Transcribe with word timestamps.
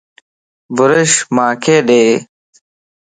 بروش 0.75 1.11
مانک 1.35 1.65
ڏي 1.87 2.03